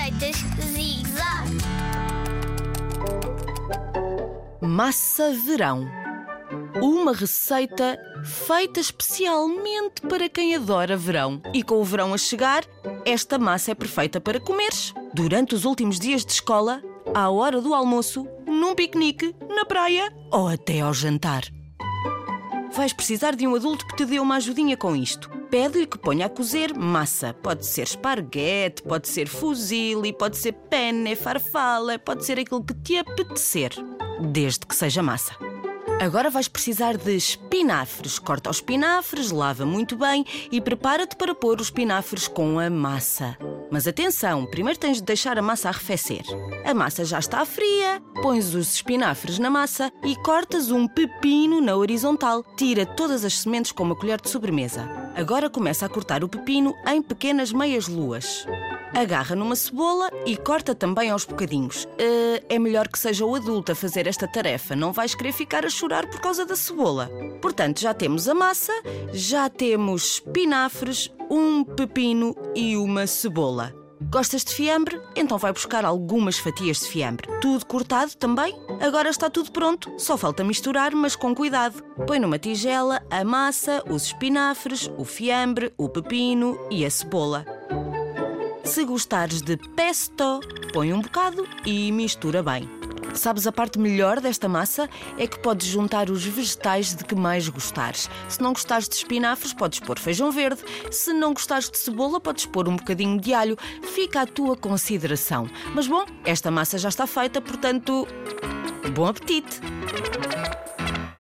Receitas 0.00 0.36
Zig 0.72 1.06
Zag. 1.08 1.58
Massa 4.62 5.30
verão. 5.32 5.86
Uma 6.80 7.12
receita 7.12 7.98
feita 8.24 8.80
especialmente 8.80 10.00
para 10.08 10.26
quem 10.30 10.56
adora 10.56 10.96
verão. 10.96 11.42
E 11.52 11.62
com 11.62 11.74
o 11.74 11.84
verão 11.84 12.14
a 12.14 12.18
chegar, 12.18 12.64
esta 13.04 13.38
massa 13.38 13.72
é 13.72 13.74
perfeita 13.74 14.18
para 14.18 14.40
comeres 14.40 14.94
durante 15.12 15.54
os 15.54 15.66
últimos 15.66 16.00
dias 16.00 16.24
de 16.24 16.32
escola, 16.32 16.82
à 17.12 17.28
hora 17.28 17.60
do 17.60 17.74
almoço, 17.74 18.26
num 18.46 18.74
piquenique, 18.74 19.34
na 19.54 19.66
praia 19.66 20.10
ou 20.32 20.48
até 20.48 20.80
ao 20.80 20.94
jantar. 20.94 21.42
Vais 22.72 22.92
precisar 22.92 23.34
de 23.34 23.46
um 23.46 23.54
adulto 23.54 23.86
que 23.86 23.96
te 23.96 24.04
dê 24.04 24.20
uma 24.20 24.36
ajudinha 24.36 24.76
com 24.76 24.94
isto. 24.94 25.28
Pede-lhe 25.50 25.86
que 25.86 25.98
ponha 25.98 26.26
a 26.26 26.28
cozer 26.28 26.72
massa. 26.72 27.34
Pode 27.34 27.66
ser 27.66 27.82
esparguete, 27.82 28.82
pode 28.82 29.08
ser 29.08 29.26
fusilli, 29.28 30.12
pode 30.12 30.38
ser 30.38 30.52
penne, 30.52 31.16
farfala, 31.16 31.98
pode 31.98 32.24
ser 32.24 32.38
aquilo 32.38 32.62
que 32.62 32.74
te 32.74 32.98
apetecer, 32.98 33.72
desde 34.20 34.60
que 34.60 34.74
seja 34.74 35.02
massa. 35.02 35.34
Agora 36.00 36.30
vais 36.30 36.48
precisar 36.48 36.96
de 36.96 37.14
espinafres. 37.14 38.18
Corta 38.18 38.48
os 38.48 38.58
espinafres, 38.58 39.30
lava 39.30 39.66
muito 39.66 39.96
bem 39.96 40.24
e 40.50 40.60
prepara-te 40.60 41.16
para 41.16 41.34
pôr 41.34 41.60
os 41.60 41.66
espinafres 41.66 42.28
com 42.28 42.58
a 42.58 42.70
massa. 42.70 43.36
Mas 43.70 43.86
atenção, 43.86 44.44
primeiro 44.46 44.78
tens 44.78 44.96
de 44.96 45.04
deixar 45.04 45.38
a 45.38 45.42
massa 45.42 45.68
arrefecer. 45.68 46.24
A 46.64 46.74
massa 46.74 47.04
já 47.04 47.18
está 47.18 47.44
fria, 47.44 48.02
pões 48.20 48.54
os 48.54 48.74
espinafres 48.74 49.38
na 49.38 49.48
massa 49.48 49.92
e 50.04 50.16
cortas 50.16 50.70
um 50.70 50.88
pepino 50.88 51.60
na 51.60 51.76
horizontal. 51.76 52.44
Tira 52.56 52.84
todas 52.84 53.24
as 53.24 53.34
sementes 53.34 53.70
com 53.70 53.84
uma 53.84 53.94
colher 53.94 54.20
de 54.20 54.28
sobremesa. 54.28 54.88
Agora 55.14 55.48
começa 55.48 55.86
a 55.86 55.88
cortar 55.88 56.24
o 56.24 56.28
pepino 56.28 56.74
em 56.86 57.00
pequenas 57.00 57.52
meias 57.52 57.86
luas. 57.86 58.44
Agarra 58.92 59.36
numa 59.36 59.54
cebola 59.54 60.10
e 60.26 60.36
corta 60.36 60.74
também 60.74 61.10
aos 61.10 61.24
bocadinhos. 61.24 61.84
Uh, 61.84 62.44
é 62.48 62.58
melhor 62.58 62.88
que 62.88 62.98
seja 62.98 63.24
o 63.24 63.34
adulto 63.36 63.70
a 63.70 63.74
fazer 63.74 64.08
esta 64.08 64.26
tarefa, 64.26 64.74
não 64.74 64.92
vais 64.92 65.14
querer 65.14 65.32
ficar 65.32 65.64
a 65.64 65.70
chorar 65.70 66.08
por 66.08 66.20
causa 66.20 66.44
da 66.44 66.56
cebola. 66.56 67.08
Portanto, 67.40 67.80
já 67.80 67.94
temos 67.94 68.28
a 68.28 68.34
massa, 68.34 68.72
já 69.12 69.48
temos 69.48 70.14
espinafres, 70.14 71.10
um 71.30 71.62
pepino 71.62 72.34
e 72.56 72.76
uma 72.76 73.06
cebola. 73.06 73.72
Gostas 74.10 74.42
de 74.42 74.54
fiambre? 74.54 75.00
Então 75.14 75.38
vai 75.38 75.52
buscar 75.52 75.84
algumas 75.84 76.38
fatias 76.38 76.80
de 76.80 76.88
fiambre. 76.88 77.28
Tudo 77.40 77.64
cortado 77.66 78.16
também? 78.16 78.58
Agora 78.80 79.10
está 79.10 79.30
tudo 79.30 79.52
pronto, 79.52 79.92
só 79.98 80.16
falta 80.16 80.42
misturar, 80.42 80.92
mas 80.94 81.14
com 81.14 81.34
cuidado. 81.34 81.82
Põe 82.06 82.18
numa 82.18 82.38
tigela 82.38 83.02
a 83.10 83.22
massa, 83.22 83.84
os 83.88 84.06
espinafres, 84.06 84.90
o 84.96 85.04
fiambre, 85.04 85.72
o 85.76 85.88
pepino 85.88 86.58
e 86.70 86.84
a 86.84 86.90
cebola. 86.90 87.44
Se 88.64 88.84
gostares 88.84 89.42
de 89.42 89.56
pesto, 89.56 90.40
põe 90.72 90.92
um 90.92 91.00
bocado 91.00 91.46
e 91.64 91.92
mistura 91.92 92.42
bem. 92.42 92.79
Sabes 93.14 93.46
a 93.46 93.52
parte 93.52 93.78
melhor 93.78 94.20
desta 94.20 94.48
massa? 94.48 94.88
É 95.18 95.26
que 95.26 95.38
podes 95.38 95.66
juntar 95.66 96.10
os 96.10 96.24
vegetais 96.24 96.94
de 96.94 97.04
que 97.04 97.14
mais 97.14 97.48
gostares. 97.48 98.08
Se 98.28 98.40
não 98.40 98.52
gostares 98.52 98.88
de 98.88 98.94
espinafres, 98.94 99.52
podes 99.52 99.80
pôr 99.80 99.98
feijão 99.98 100.30
verde. 100.30 100.62
Se 100.90 101.12
não 101.12 101.32
gostares 101.32 101.70
de 101.70 101.78
cebola, 101.78 102.20
podes 102.20 102.46
pôr 102.46 102.68
um 102.68 102.76
bocadinho 102.76 103.20
de 103.20 103.34
alho. 103.34 103.56
Fica 103.94 104.22
à 104.22 104.26
tua 104.26 104.56
consideração. 104.56 105.48
Mas 105.74 105.86
bom, 105.86 106.04
esta 106.24 106.50
massa 106.50 106.78
já 106.78 106.88
está 106.88 107.06
feita, 107.06 107.40
portanto, 107.40 108.06
bom 108.94 109.06
apetite! 109.06 109.60